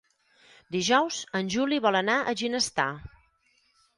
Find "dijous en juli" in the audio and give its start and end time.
0.75-1.79